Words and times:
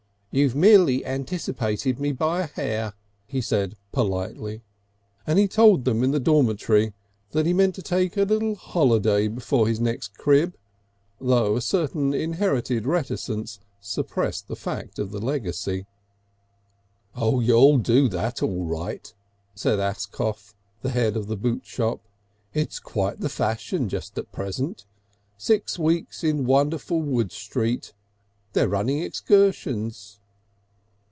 "You've 0.33 0.55
merely 0.55 1.03
anti 1.03 1.35
separated 1.37 1.99
me 1.99 2.13
by 2.13 2.43
a 2.43 2.47
hair," 2.47 2.93
he 3.27 3.41
said 3.41 3.75
politely. 3.91 4.61
And 5.27 5.37
he 5.37 5.45
told 5.45 5.83
them 5.83 6.05
in 6.05 6.11
the 6.11 6.21
dormitory 6.21 6.93
that 7.31 7.45
he 7.45 7.51
meant 7.51 7.75
to 7.75 7.81
take 7.81 8.15
a 8.15 8.21
little 8.23 8.55
holiday 8.55 9.27
before 9.27 9.67
his 9.67 9.81
next 9.81 10.17
crib, 10.17 10.55
though 11.19 11.57
a 11.57 11.61
certain 11.61 12.13
inherited 12.13 12.87
reticence 12.87 13.59
suppressed 13.81 14.47
the 14.47 14.55
fact 14.55 14.99
of 14.99 15.11
the 15.11 15.19
legacy. 15.19 15.85
"You'll 17.17 17.79
do 17.79 18.07
that 18.07 18.41
all 18.41 18.63
right," 18.63 19.13
said 19.53 19.79
Ascough, 19.79 20.53
the 20.81 20.91
head 20.91 21.17
of 21.17 21.27
the 21.27 21.35
boot 21.35 21.65
shop. 21.65 22.07
"It's 22.53 22.79
quite 22.79 23.19
the 23.19 23.27
fashion 23.27 23.89
just 23.89 24.17
at 24.17 24.31
present. 24.31 24.85
Six 25.37 25.77
Weeks 25.77 26.23
in 26.23 26.45
Wonderful 26.45 27.01
Wood 27.01 27.33
Street. 27.33 27.91
They're 28.53 28.69
running 28.69 28.99
excursions...." 28.99 30.19